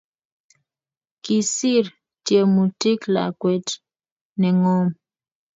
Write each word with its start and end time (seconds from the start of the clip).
Kisiir 1.23 1.85
tyemutik 2.25 3.01
lakwet 3.13 3.67
nengom 4.39 4.87